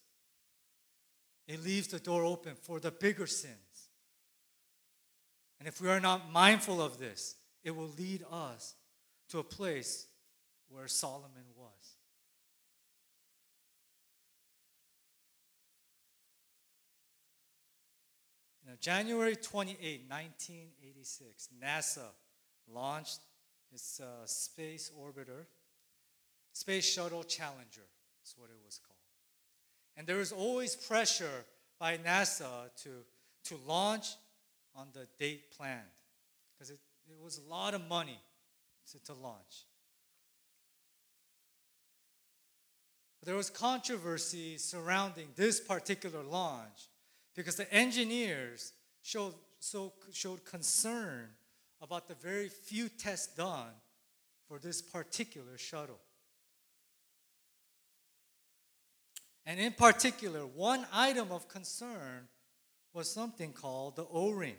it 1.48 1.62
leaves 1.64 1.88
the 1.88 1.98
door 1.98 2.24
open 2.24 2.54
for 2.54 2.78
the 2.78 2.92
bigger 2.92 3.26
sins. 3.26 3.88
And 5.58 5.66
if 5.66 5.80
we 5.80 5.88
are 5.88 5.98
not 5.98 6.30
mindful 6.30 6.80
of 6.80 6.98
this, 6.98 7.34
it 7.64 7.72
will 7.72 7.90
lead 7.98 8.24
us 8.30 8.74
to 9.30 9.40
a 9.40 9.44
place 9.44 10.06
where 10.68 10.86
Solomon 10.86 11.44
was. 11.56 11.96
Now, 18.64 18.74
January 18.80 19.34
28, 19.34 20.04
1986, 20.08 21.48
NASA 21.60 22.06
launched 22.72 23.18
its 23.72 23.98
uh, 24.00 24.24
space 24.24 24.90
orbiter 24.96 25.46
Space 26.52 26.85
Shuttle 26.85 27.25
Challenger 27.25 27.88
is 28.25 28.35
what 28.37 28.50
it 28.50 28.56
was 28.64 28.78
called. 28.78 28.92
And 29.97 30.06
there 30.06 30.16
was 30.16 30.32
always 30.32 30.76
pressure 30.76 31.44
by 31.78 31.99
NASA 31.99 32.71
to, 32.82 32.90
to 33.44 33.56
launch 33.66 34.09
on 34.75 34.88
the 34.92 35.06
date 35.18 35.50
planned 35.56 35.80
because 36.54 36.71
it, 36.71 36.78
it 37.09 37.23
was 37.23 37.38
a 37.38 37.50
lot 37.50 37.75
of 37.75 37.87
money 37.88 38.18
to, 38.90 38.99
to 39.04 39.14
launch. 39.14 39.66
But 43.21 43.26
there 43.26 43.37
was 43.37 43.50
controversy 43.50 44.59
surrounding 44.59 45.28
this 45.37 45.61
particular 45.61 46.23
launch 46.23 46.88
because 47.37 47.56
the 47.56 47.73
engineers 47.73 48.73
showed, 49.02 49.35
so, 49.61 49.92
showed 50.12 50.44
concern 50.44 51.28
about 51.80 52.09
the 52.09 52.14
very 52.14 52.49
few 52.49 52.88
tests 52.88 53.35
done 53.35 53.71
for 54.49 54.59
this 54.59 54.82
particular 54.82 55.56
shuttle. 55.56 55.99
And 59.44 59.58
in 59.58 59.72
particular, 59.72 60.46
one 60.46 60.87
item 60.92 61.32
of 61.32 61.49
concern 61.49 62.28
was 62.92 63.11
something 63.11 63.52
called 63.52 63.96
the 63.96 64.06
O 64.11 64.30
ring. 64.30 64.56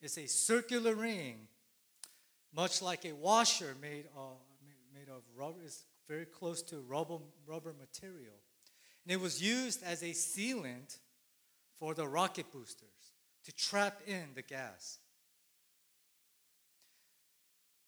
It's 0.00 0.18
a 0.18 0.26
circular 0.26 0.94
ring, 0.94 1.48
much 2.54 2.82
like 2.82 3.04
a 3.04 3.12
washer 3.12 3.74
made, 3.80 4.06
made 4.94 5.08
of 5.08 5.22
rubber, 5.34 5.58
it's 5.64 5.84
very 6.08 6.26
close 6.26 6.62
to 6.62 6.80
rubber, 6.80 7.18
rubber 7.46 7.74
material. 7.78 8.34
And 9.04 9.12
it 9.12 9.20
was 9.20 9.42
used 9.42 9.82
as 9.82 10.02
a 10.02 10.10
sealant 10.10 10.98
for 11.78 11.94
the 11.94 12.06
rocket 12.06 12.50
boosters 12.52 13.14
to 13.44 13.54
trap 13.54 14.00
in 14.06 14.28
the 14.34 14.42
gas. 14.42 14.98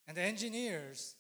And 0.06 0.16
the 0.16 0.22
engineers 0.22 1.14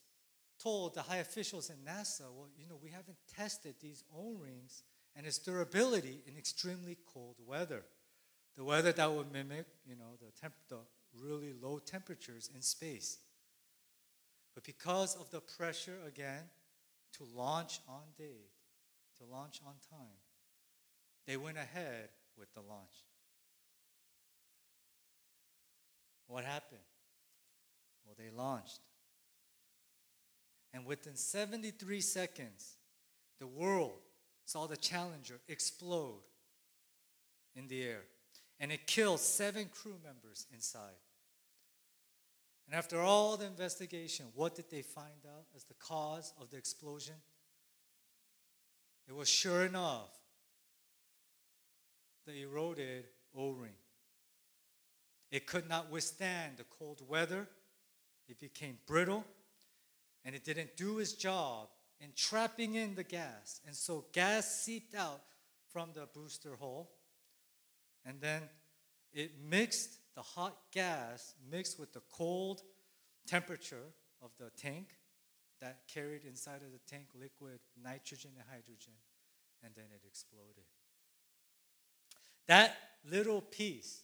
told 0.58 0.94
the 0.94 1.02
high 1.02 1.18
officials 1.18 1.70
in 1.70 1.76
NASA, 1.76 2.22
well, 2.22 2.48
you 2.58 2.68
know, 2.68 2.78
we 2.82 2.90
haven't 2.90 3.16
tested 3.34 3.76
these 3.80 4.04
O 4.14 4.34
rings 4.34 4.82
and 5.16 5.26
its 5.26 5.38
durability 5.38 6.22
in 6.26 6.36
extremely 6.36 6.96
cold 7.12 7.36
weather. 7.44 7.82
The 8.56 8.64
weather 8.64 8.92
that 8.92 9.12
would 9.12 9.32
mimic, 9.32 9.66
you 9.86 9.96
know, 9.96 10.16
the, 10.20 10.32
temp- 10.40 10.54
the 10.68 10.78
really 11.20 11.52
low 11.52 11.78
temperatures 11.78 12.50
in 12.54 12.62
space. 12.62 13.18
But 14.54 14.64
because 14.64 15.14
of 15.14 15.30
the 15.30 15.40
pressure 15.40 15.98
again 16.06 16.42
to 17.14 17.24
launch 17.34 17.80
on 17.88 18.02
date, 18.16 18.50
to 19.18 19.24
launch 19.24 19.60
on 19.64 19.74
time, 19.90 20.18
they 21.26 21.36
went 21.36 21.56
ahead 21.56 22.08
with 22.36 22.52
the 22.54 22.60
launch. 22.60 23.04
What 26.26 26.44
happened? 26.44 26.80
Well, 28.04 28.16
they 28.18 28.30
launched. 28.36 28.80
And 30.72 30.84
within 30.84 31.16
73 31.16 32.00
seconds, 32.00 32.76
the 33.38 33.46
world 33.46 33.98
saw 34.44 34.66
the 34.66 34.76
Challenger 34.76 35.40
explode 35.48 36.22
in 37.54 37.68
the 37.68 37.82
air. 37.82 38.02
And 38.60 38.72
it 38.72 38.86
killed 38.86 39.20
seven 39.20 39.66
crew 39.72 39.96
members 40.04 40.46
inside. 40.52 40.96
And 42.66 42.74
after 42.74 43.00
all 43.00 43.36
the 43.36 43.46
investigation, 43.46 44.26
what 44.34 44.54
did 44.54 44.70
they 44.70 44.82
find 44.82 45.24
out 45.26 45.46
as 45.56 45.64
the 45.64 45.74
cause 45.74 46.32
of 46.40 46.50
the 46.50 46.56
explosion? 46.56 47.14
It 49.08 49.14
was 49.14 49.28
sure 49.28 49.64
enough 49.64 50.10
the 52.26 52.42
eroded 52.42 53.06
O 53.34 53.52
ring. 53.52 53.72
It 55.30 55.46
could 55.46 55.68
not 55.68 55.90
withstand 55.90 56.58
the 56.58 56.64
cold 56.64 57.00
weather, 57.08 57.48
it 58.28 58.38
became 58.38 58.78
brittle, 58.86 59.24
and 60.24 60.34
it 60.34 60.44
didn't 60.44 60.76
do 60.76 60.98
its 60.98 61.12
job 61.12 61.68
in 62.00 62.10
trapping 62.16 62.74
in 62.74 62.94
the 62.94 63.04
gas. 63.04 63.60
And 63.66 63.74
so 63.74 64.06
gas 64.12 64.62
seeped 64.62 64.94
out 64.94 65.20
from 65.72 65.90
the 65.94 66.06
booster 66.12 66.56
hole, 66.56 66.90
and 68.04 68.20
then 68.20 68.42
it 69.12 69.32
mixed 69.42 69.98
the 70.14 70.22
hot 70.22 70.56
gas 70.72 71.34
mixed 71.50 71.78
with 71.78 71.92
the 71.92 72.02
cold 72.10 72.62
temperature 73.26 73.92
of 74.22 74.30
the 74.38 74.50
tank 74.56 74.96
that 75.60 75.80
carried 75.92 76.24
inside 76.24 76.62
of 76.62 76.72
the 76.72 76.80
tank 76.88 77.06
liquid 77.18 77.60
nitrogen 77.82 78.30
and 78.36 78.44
hydrogen, 78.48 78.94
and 79.62 79.74
then 79.74 79.86
it 79.92 80.02
exploded. 80.06 80.64
That 82.46 82.76
little 83.08 83.40
piece, 83.40 84.02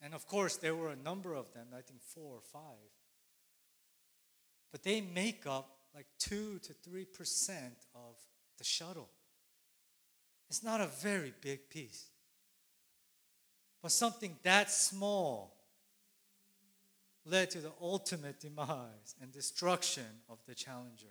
and 0.00 0.14
of 0.14 0.26
course, 0.26 0.56
there 0.56 0.74
were 0.74 0.90
a 0.90 0.96
number 0.96 1.34
of 1.34 1.52
them, 1.52 1.68
I 1.76 1.80
think 1.80 2.02
four 2.02 2.36
or 2.36 2.42
five, 2.42 2.90
but 4.72 4.82
they 4.82 5.00
make 5.00 5.46
up 5.46 5.78
like 5.94 6.06
2 6.18 6.58
to 6.58 6.74
3% 6.74 7.06
of 7.94 8.16
the 8.58 8.64
shuttle. 8.64 9.08
It's 10.48 10.62
not 10.62 10.80
a 10.80 10.86
very 10.86 11.32
big 11.40 11.68
piece. 11.70 12.10
But 13.82 13.92
something 13.92 14.36
that 14.42 14.70
small 14.70 15.56
led 17.24 17.50
to 17.50 17.58
the 17.58 17.72
ultimate 17.80 18.40
demise 18.40 19.14
and 19.20 19.32
destruction 19.32 20.04
of 20.28 20.38
the 20.46 20.54
Challenger. 20.54 21.06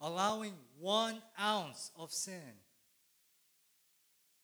Allowing 0.00 0.54
one 0.78 1.20
ounce 1.40 1.90
of 1.96 2.12
sin 2.12 2.54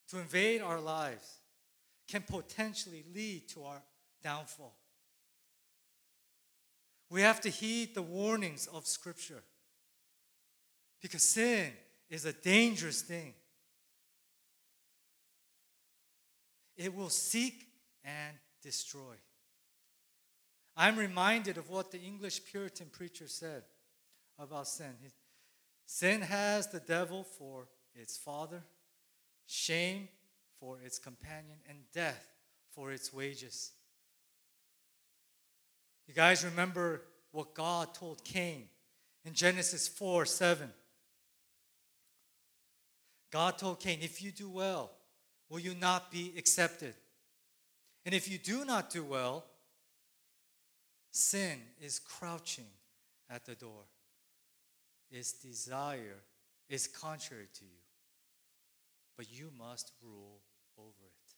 to 0.09 0.19
invade 0.19 0.63
our 0.63 0.81
lives 0.81 1.39
can 2.09 2.23
potentially 2.23 3.05
lead 3.15 3.49
to 3.49 3.65
our 3.65 3.83
downfall. 4.23 4.77
We 7.11 7.21
have 7.23 7.41
to 7.43 7.51
heed 7.51 7.95
the 7.95 8.03
warnings 8.03 8.67
of 8.67 8.87
Scripture 8.87 9.43
because 11.01 11.23
sin 11.23 11.71
is 12.09 12.25
a 12.25 12.33
dangerous 12.33 13.03
thing. 13.03 13.35
It 16.77 16.95
will 16.95 17.11
seek 17.11 17.67
and 18.05 18.37
destroy. 18.63 19.15
I'm 20.77 20.97
reminded 20.97 21.57
of 21.57 21.71
what 21.71 21.93
the 21.93 22.01
English 22.01 22.45
Puritan 22.45 22.89
preacher 22.91 23.29
said 23.29 23.63
about 24.39 24.67
sin. 24.67 24.95
sin 25.87 26.21
has 26.23 26.67
the 26.69 26.81
devil 26.81 27.23
for 27.23 27.69
its 27.95 28.17
father, 28.17 28.63
shame 29.47 30.09
for 30.59 30.81
its 30.81 30.99
companion, 30.99 31.59
and 31.69 31.79
death 31.93 32.27
for 32.75 32.91
its 32.91 33.13
wages. 33.13 33.73
You 36.07 36.15
guys 36.15 36.45
remember 36.45 37.03
what 37.33 37.55
God 37.55 37.95
told 37.95 38.23
Cain 38.25 38.69
in 39.25 39.33
Genesis 39.33 39.89
4 39.89 40.27
7. 40.27 40.69
God 43.31 43.59
told 43.59 43.81
Cain, 43.81 43.99
If 44.03 44.23
you 44.23 44.31
do 44.31 44.49
well, 44.49 44.91
will 45.49 45.59
you 45.59 45.75
not 45.75 46.11
be 46.13 46.33
accepted? 46.37 46.95
And 48.07 48.15
if 48.15 48.31
you 48.31 48.39
do 48.39 48.65
not 48.65 48.91
do 48.91 49.03
well, 49.03 49.45
sin 51.11 51.59
is 51.81 51.99
crouching 51.99 52.67
at 53.31 53.45
the 53.47 53.55
door. 53.55 53.85
Its 55.11 55.33
desire 55.33 56.23
is 56.69 56.87
contrary 56.87 57.49
to 57.55 57.65
you, 57.65 57.81
but 59.17 59.27
you 59.31 59.51
must 59.59 59.93
rule 60.03 60.41
over 60.79 61.07
it. 61.07 61.35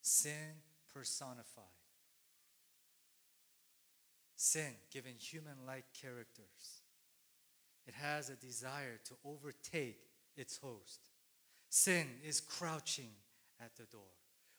Sin 0.00 0.62
personified. 0.92 1.64
Sin 4.40 4.72
given 4.92 5.14
human 5.18 5.56
like 5.66 5.84
characters. 6.00 6.82
It 7.88 7.94
has 7.94 8.30
a 8.30 8.36
desire 8.36 9.00
to 9.06 9.14
overtake 9.24 9.98
its 10.36 10.58
host. 10.58 11.00
Sin 11.68 12.06
is 12.24 12.40
crouching 12.40 13.10
at 13.60 13.74
the 13.76 13.82
door. 13.84 14.14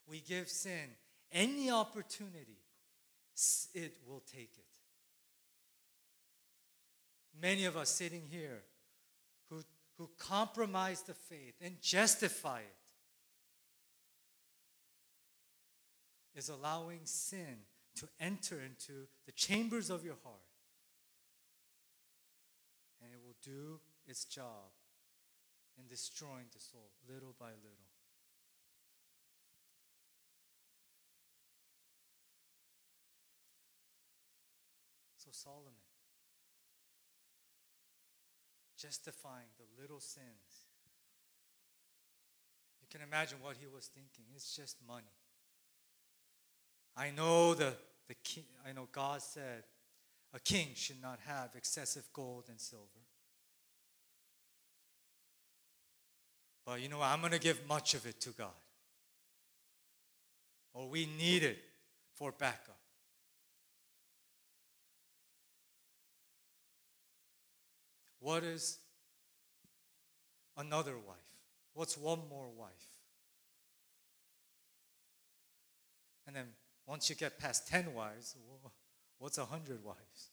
We 0.06 0.20
give 0.20 0.50
sin 0.50 0.90
any 1.32 1.72
opportunity, 1.72 2.60
it 3.74 3.96
will 4.06 4.22
take 4.30 4.52
it. 4.58 4.66
Many 7.42 7.64
of 7.64 7.78
us 7.78 7.90
sitting 7.90 8.24
here 8.30 8.64
who, 9.50 9.62
who 9.98 10.10
compromise 10.20 11.04
the 11.04 11.14
faith 11.14 11.54
and 11.62 11.82
justify 11.82 12.60
it 12.60 12.76
is 16.38 16.50
allowing 16.50 17.00
sin 17.06 17.60
to 18.00 18.08
enter 18.20 18.62
into 18.62 19.08
the 19.26 19.32
chambers 19.32 19.90
of 19.90 20.04
your 20.04 20.16
heart. 20.24 20.40
And 23.02 23.12
it 23.14 23.20
will 23.24 23.36
do 23.44 23.80
its 24.08 24.26
job 24.26 24.72
in 25.78 25.88
destroying 25.88 26.48
the 26.54 26.60
soul 26.60 26.92
little 27.08 27.36
by 27.40 27.48
little. 27.48 27.90
So, 35.18 35.30
Solomon, 35.32 35.74
justifying 38.78 39.48
the 39.58 39.82
little 39.82 40.00
sins. 40.00 40.68
You 42.82 42.88
can 42.90 43.06
imagine 43.06 43.38
what 43.42 43.58
he 43.58 43.68
was 43.68 43.88
thinking. 43.88 44.26
It's 44.34 44.56
just 44.56 44.78
money. 44.88 45.06
I 46.96 47.12
know 47.12 47.54
the, 47.54 47.76
the 48.10 48.16
king, 48.24 48.44
I 48.68 48.74
know 48.74 48.90
God 48.92 49.22
said 49.22 49.64
a 50.34 50.40
king 50.40 50.70
should 50.76 51.02
not 51.02 51.20
have 51.26 51.52
excessive 51.56 52.10
gold 52.12 52.46
and 52.50 52.60
silver. 52.60 52.84
But 56.66 56.82
you 56.82 56.90
know, 56.90 57.02
I'm 57.02 57.20
going 57.20 57.32
to 57.32 57.40
give 57.40 57.66
much 57.68 57.94
of 57.94 58.06
it 58.06 58.20
to 58.22 58.32
God. 58.32 58.50
Or 60.74 60.90
we 60.90 61.08
need 61.18 61.44
it 61.44 61.60
for 62.16 62.32
backup. 62.32 62.78
What 68.20 68.44
is 68.44 68.80
another 70.58 70.94
wife? 70.94 71.18
What's 71.74 71.98
one 71.98 72.20
more 72.30 72.50
wife? 72.58 72.70
And 76.28 76.36
then 76.36 76.46
once 76.90 77.08
you 77.08 77.16
get 77.16 77.38
past 77.38 77.68
10 77.68 77.94
wives, 77.94 78.36
what's 79.20 79.38
a 79.38 79.42
100 79.42 79.84
wives? 79.84 80.32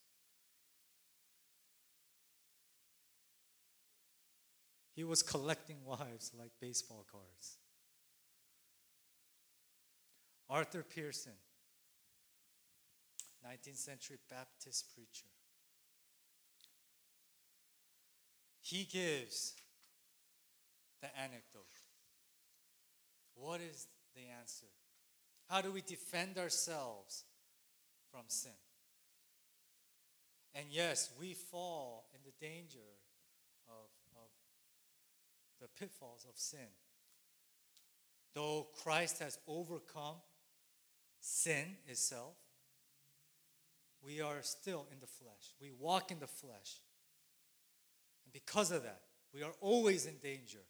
He 4.95 5.05
was 5.05 5.23
collecting 5.23 5.77
wives 5.85 6.33
like 6.37 6.53
baseball 6.59 7.05
cards. 7.13 7.59
Arthur 10.49 10.83
Pierson, 10.83 11.33
19th 13.47 13.77
century 13.77 14.17
Baptist 14.31 14.95
preacher. 14.95 15.27
He 18.63 18.85
gives 18.85 19.53
the 21.03 21.09
anecdote. 21.19 21.67
What 23.35 23.61
is 23.61 23.89
the 24.15 24.23
answer? 24.41 24.69
How 25.49 25.61
do 25.61 25.71
we 25.71 25.81
defend 25.81 26.39
ourselves 26.39 27.25
from 28.11 28.23
sin? 28.29 28.53
And 30.55 30.67
yes, 30.71 31.11
we 31.21 31.35
fall 31.35 32.07
in 32.15 32.21
the 32.25 32.47
danger 32.47 32.79
of, 33.69 33.89
of 34.17 34.29
the 35.61 35.69
pitfalls 35.79 36.27
of 36.29 36.37
sin. 36.37 36.69
Though 38.35 38.67
Christ 38.83 39.21
has 39.21 39.39
overcome 39.47 40.17
sin 41.21 41.77
itself, 41.87 42.35
we 44.05 44.21
are 44.21 44.43
still 44.43 44.87
in 44.93 45.01
the 45.01 45.07
flesh. 45.07 45.55
We 45.61 45.73
walk 45.79 46.11
in 46.11 46.21
the 46.21 46.27
flesh. 46.27 46.81
And 48.25 48.33
because 48.33 48.71
of 48.71 48.83
that, 48.85 49.03
we 49.35 49.43
are 49.43 49.53
always 49.61 50.07
in 50.07 50.15
danger 50.23 50.61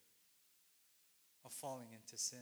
of 1.45 1.51
falling 1.51 1.87
into 1.93 2.17
sin. 2.17 2.39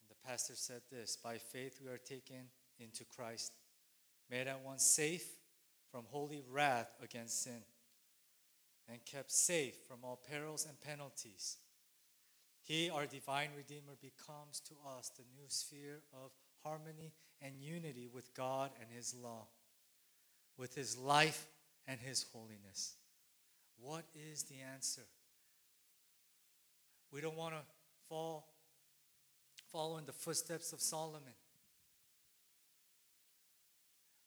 And 0.00 0.09
the 0.09 0.09
pastor 0.26 0.54
said 0.54 0.82
this 0.90 1.16
By 1.16 1.38
faith 1.38 1.80
we 1.82 1.90
are 1.90 1.98
taken 1.98 2.48
into 2.78 3.04
Christ, 3.04 3.52
made 4.30 4.46
at 4.46 4.64
once 4.64 4.84
safe 4.84 5.26
from 5.90 6.04
holy 6.08 6.42
wrath 6.50 6.90
against 7.02 7.42
sin, 7.42 7.62
and 8.88 9.04
kept 9.04 9.30
safe 9.30 9.74
from 9.88 9.98
all 10.04 10.20
perils 10.28 10.66
and 10.66 10.80
penalties. 10.80 11.58
He, 12.62 12.90
our 12.90 13.06
divine 13.06 13.50
Redeemer, 13.56 13.96
becomes 14.00 14.60
to 14.60 14.74
us 14.96 15.10
the 15.16 15.24
new 15.34 15.48
sphere 15.48 16.02
of 16.12 16.30
harmony 16.64 17.12
and 17.40 17.54
unity 17.60 18.08
with 18.12 18.34
God 18.34 18.70
and 18.80 18.88
His 18.94 19.14
law, 19.14 19.46
with 20.56 20.74
His 20.74 20.96
life 20.96 21.46
and 21.86 21.98
His 22.00 22.26
holiness. 22.32 22.94
What 23.80 24.04
is 24.14 24.44
the 24.44 24.60
answer? 24.74 25.02
We 27.10 27.20
don't 27.20 27.36
want 27.36 27.54
to 27.54 27.62
fall 28.08 28.46
follow 29.72 29.98
in 29.98 30.06
the 30.06 30.12
footsteps 30.12 30.72
of 30.72 30.80
Solomon. 30.80 31.34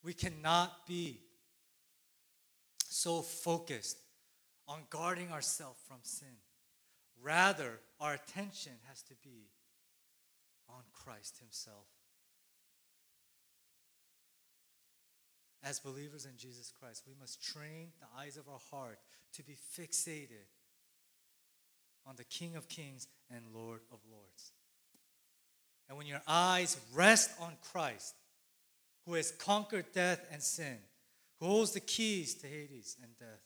We 0.03 0.13
cannot 0.13 0.85
be 0.87 1.21
so 2.89 3.21
focused 3.21 3.97
on 4.67 4.81
guarding 4.89 5.31
ourselves 5.31 5.79
from 5.87 5.97
sin. 6.03 6.35
Rather, 7.21 7.79
our 7.99 8.13
attention 8.13 8.73
has 8.87 9.01
to 9.03 9.13
be 9.23 9.49
on 10.69 10.83
Christ 10.91 11.39
Himself. 11.39 11.87
As 15.63 15.79
believers 15.79 16.25
in 16.25 16.37
Jesus 16.37 16.73
Christ, 16.77 17.03
we 17.07 17.13
must 17.19 17.41
train 17.41 17.91
the 17.99 18.21
eyes 18.21 18.35
of 18.35 18.49
our 18.49 18.59
heart 18.71 18.99
to 19.33 19.43
be 19.43 19.55
fixated 19.77 20.49
on 22.05 22.15
the 22.17 22.25
King 22.25 22.55
of 22.55 22.67
Kings 22.67 23.07
and 23.33 23.45
Lord 23.53 23.79
of 23.91 23.99
Lords. 24.11 24.51
And 25.87 25.97
when 25.97 26.07
your 26.07 26.21
eyes 26.27 26.77
rest 26.93 27.31
on 27.39 27.53
Christ, 27.71 28.15
who 29.05 29.13
has 29.13 29.31
conquered 29.31 29.85
death 29.93 30.25
and 30.31 30.41
sin, 30.41 30.77
who 31.39 31.47
holds 31.47 31.71
the 31.71 31.79
keys 31.79 32.35
to 32.35 32.47
Hades 32.47 32.95
and 33.01 33.11
death, 33.17 33.43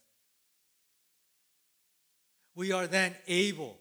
we 2.54 2.72
are 2.72 2.86
then 2.86 3.14
able 3.26 3.76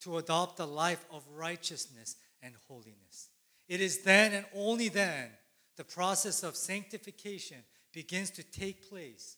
to 0.00 0.18
adopt 0.18 0.60
a 0.60 0.64
life 0.64 1.04
of 1.10 1.24
righteousness 1.34 2.16
and 2.42 2.54
holiness. 2.68 3.28
It 3.68 3.80
is 3.80 4.02
then 4.02 4.32
and 4.32 4.46
only 4.54 4.88
then 4.88 5.30
the 5.76 5.84
process 5.84 6.42
of 6.42 6.56
sanctification 6.56 7.58
begins 7.92 8.30
to 8.30 8.42
take 8.42 8.88
place. 8.88 9.36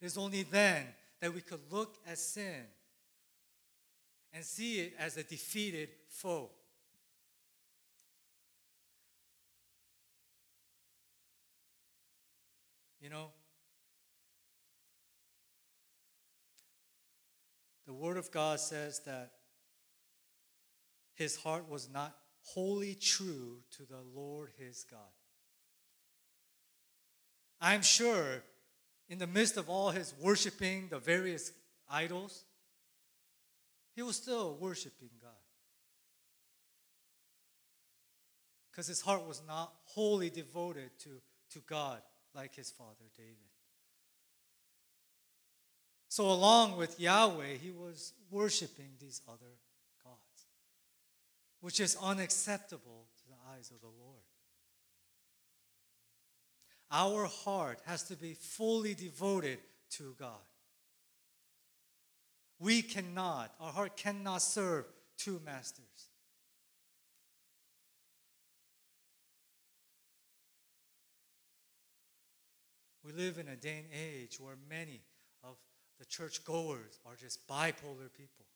It 0.00 0.06
is 0.06 0.18
only 0.18 0.42
then 0.42 0.86
that 1.20 1.32
we 1.32 1.40
could 1.40 1.60
look 1.70 1.96
at 2.06 2.18
sin 2.18 2.64
and 4.32 4.44
see 4.44 4.80
it 4.80 4.94
as 4.98 5.16
a 5.16 5.22
defeated 5.22 5.88
foe. 6.08 6.50
You 13.04 13.10
know, 13.10 13.26
the 17.84 17.92
Word 17.92 18.16
of 18.16 18.30
God 18.30 18.58
says 18.58 19.00
that 19.00 19.32
his 21.12 21.36
heart 21.36 21.68
was 21.68 21.90
not 21.92 22.16
wholly 22.44 22.94
true 22.94 23.58
to 23.76 23.82
the 23.82 24.00
Lord 24.14 24.52
his 24.56 24.86
God. 24.90 25.00
I'm 27.60 27.82
sure 27.82 28.42
in 29.10 29.18
the 29.18 29.26
midst 29.26 29.58
of 29.58 29.68
all 29.68 29.90
his 29.90 30.14
worshiping 30.18 30.88
the 30.88 30.98
various 30.98 31.52
idols, 31.90 32.46
he 33.94 34.00
was 34.00 34.16
still 34.16 34.56
worshiping 34.58 35.10
God. 35.20 35.30
Because 38.70 38.86
his 38.86 39.02
heart 39.02 39.28
was 39.28 39.42
not 39.46 39.74
wholly 39.84 40.30
devoted 40.30 40.88
to, 41.00 41.10
to 41.50 41.58
God 41.68 42.00
like 42.34 42.54
his 42.54 42.70
father 42.70 43.04
David. 43.16 43.36
So, 46.08 46.30
along 46.30 46.76
with 46.76 47.00
Yahweh, 47.00 47.54
he 47.60 47.72
was 47.72 48.12
worshiping 48.30 48.90
these 49.00 49.20
other 49.28 49.58
gods, 50.04 50.46
which 51.60 51.80
is 51.80 51.96
unacceptable 52.00 53.08
to 53.18 53.28
the 53.28 53.52
eyes 53.52 53.70
of 53.70 53.80
the 53.80 53.86
Lord. 53.86 54.22
Our 56.90 57.26
heart 57.26 57.80
has 57.86 58.04
to 58.04 58.16
be 58.16 58.34
fully 58.34 58.94
devoted 58.94 59.58
to 59.92 60.14
God. 60.18 60.38
We 62.60 62.82
cannot, 62.82 63.52
our 63.60 63.72
heart 63.72 63.96
cannot 63.96 64.42
serve 64.42 64.84
two 65.18 65.40
masters. 65.44 66.10
We 73.04 73.12
live 73.12 73.38
in 73.38 73.48
a 73.48 73.56
day 73.56 73.84
and 73.84 73.86
age 73.92 74.40
where 74.40 74.56
many 74.68 75.02
of 75.42 75.56
the 75.98 76.06
churchgoers 76.06 76.98
are 77.04 77.16
just 77.16 77.46
bipolar 77.46 78.10
people. 78.16 78.46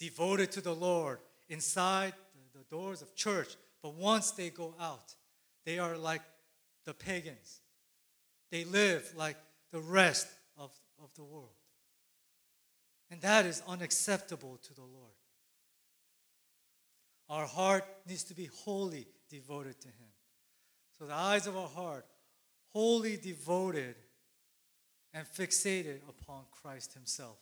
Devoted 0.00 0.50
to 0.52 0.60
the 0.60 0.74
Lord 0.74 1.18
inside 1.48 2.12
the, 2.52 2.64
doors 2.70 3.02
of 3.02 3.14
church, 3.14 3.56
but 3.82 3.94
once 3.94 4.32
they 4.32 4.50
go 4.50 4.74
out, 4.80 5.14
they 5.64 5.78
are 5.78 5.96
like 5.96 6.22
the 6.84 6.94
pagans. 6.94 7.60
They 8.50 8.64
live 8.64 9.12
like 9.16 9.36
the 9.70 9.80
rest 9.80 10.26
of, 10.56 10.72
of 11.02 11.14
the 11.14 11.24
world. 11.24 11.54
And 13.10 13.20
that 13.22 13.44
is 13.46 13.62
unacceptable 13.68 14.58
to 14.64 14.74
the 14.74 14.82
Lord. 14.82 15.14
Our 17.28 17.46
heart 17.46 17.84
needs 18.06 18.24
to 18.24 18.34
be 18.34 18.46
wholly 18.46 19.06
devoted 19.30 19.80
to 19.80 19.88
Him. 19.88 20.08
So 20.98 21.06
the 21.06 21.14
eyes 21.14 21.46
of 21.46 21.56
our 21.56 21.68
heart, 21.68 22.06
wholly 22.74 23.16
devoted 23.16 23.94
and 25.14 25.24
fixated 25.26 26.00
upon 26.08 26.42
Christ 26.50 26.92
Himself. 26.94 27.38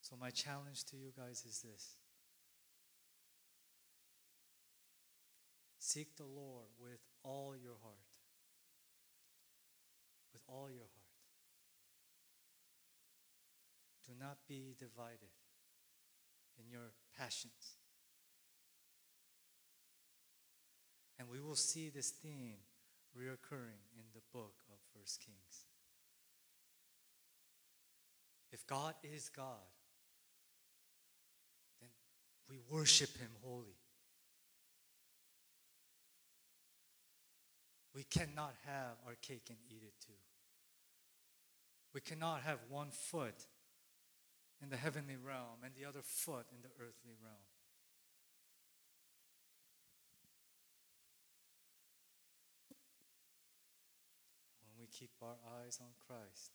So, 0.00 0.14
my 0.20 0.30
challenge 0.30 0.84
to 0.84 0.96
you 0.96 1.10
guys 1.16 1.44
is 1.44 1.64
this 1.64 1.96
Seek 5.80 6.16
the 6.16 6.24
Lord 6.24 6.66
with 6.80 7.00
all 7.24 7.54
your 7.60 7.74
heart. 7.82 7.96
With 10.32 10.42
all 10.46 10.68
your 10.70 10.78
heart. 10.78 10.90
Do 14.06 14.12
not 14.20 14.36
be 14.46 14.76
divided 14.78 15.30
in 16.58 16.70
your 16.70 16.92
passions. 17.18 17.76
And 21.18 21.28
we 21.28 21.40
will 21.40 21.56
see 21.56 21.88
this 21.88 22.10
theme 22.10 22.58
reoccurring 23.16 23.80
in 23.96 24.04
the 24.14 24.20
book 24.32 24.54
of 24.70 24.78
First 24.94 25.20
Kings. 25.24 25.64
If 28.52 28.66
God 28.66 28.94
is 29.02 29.28
God, 29.28 29.68
then 31.80 31.90
we 32.48 32.56
worship 32.70 33.16
Him 33.16 33.30
wholly. 33.42 33.76
We 37.94 38.04
cannot 38.04 38.54
have 38.66 38.96
our 39.06 39.14
cake 39.22 39.46
and 39.48 39.56
eat 39.70 39.82
it 39.82 39.94
too. 40.06 40.12
We 41.94 42.02
cannot 42.02 42.42
have 42.42 42.58
one 42.68 42.90
foot 42.90 43.46
in 44.62 44.70
the 44.70 44.76
heavenly 44.76 45.16
realm 45.16 45.62
and 45.64 45.74
the 45.74 45.84
other 45.84 46.02
foot 46.02 46.46
in 46.52 46.62
the 46.62 46.70
earthly 46.78 47.14
realm. 47.22 47.46
When 54.62 54.78
we 54.80 54.86
keep 54.86 55.10
our 55.22 55.36
eyes 55.60 55.78
on 55.80 55.88
Christ, 56.06 56.52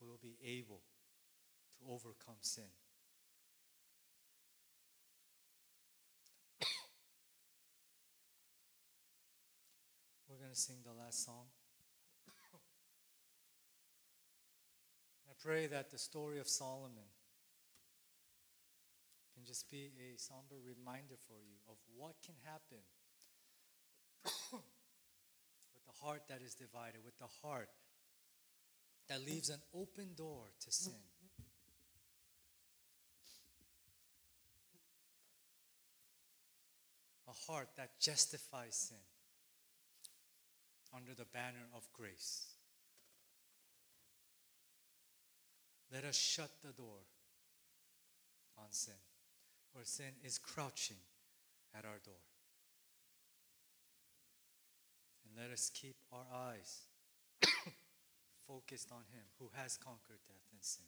we 0.00 0.06
will 0.08 0.20
be 0.22 0.36
able 0.44 0.82
to 1.78 1.84
overcome 1.92 2.36
sin. 2.40 2.64
We're 10.28 10.38
going 10.38 10.50
to 10.50 10.56
sing 10.56 10.76
the 10.84 10.92
last 10.92 11.24
song. 11.24 11.46
Pray 15.44 15.66
that 15.66 15.90
the 15.90 15.98
story 15.98 16.38
of 16.38 16.48
Solomon 16.48 17.04
can 19.34 19.44
just 19.44 19.70
be 19.70 19.90
a 20.00 20.18
somber 20.18 20.56
reminder 20.64 21.16
for 21.28 21.34
you 21.34 21.56
of 21.68 21.76
what 21.96 22.14
can 22.24 22.34
happen 22.44 22.78
with 24.52 25.84
the 25.84 26.06
heart 26.06 26.22
that 26.28 26.40
is 26.40 26.54
divided, 26.54 27.04
with 27.04 27.18
the 27.18 27.28
heart 27.42 27.68
that 29.08 29.20
leaves 29.20 29.50
an 29.50 29.60
open 29.74 30.14
door 30.16 30.46
to 30.64 30.72
sin. 30.72 30.94
A 37.28 37.52
heart 37.52 37.68
that 37.76 38.00
justifies 38.00 38.76
sin 38.76 38.96
under 40.96 41.12
the 41.12 41.26
banner 41.26 41.66
of 41.76 41.86
grace. 41.92 42.53
Let 45.92 46.04
us 46.04 46.16
shut 46.16 46.50
the 46.62 46.72
door 46.72 47.06
on 48.58 48.66
sin, 48.70 48.94
where 49.72 49.84
sin 49.84 50.12
is 50.24 50.38
crouching 50.38 50.96
at 51.76 51.84
our 51.84 51.98
door. 52.04 52.22
And 55.24 55.36
let 55.42 55.52
us 55.52 55.70
keep 55.72 55.96
our 56.12 56.26
eyes 56.32 56.82
focused 58.48 58.90
on 58.92 59.04
Him 59.12 59.24
who 59.38 59.50
has 59.54 59.76
conquered 59.76 60.20
death 60.26 60.46
and 60.52 60.62
sin. 60.62 60.86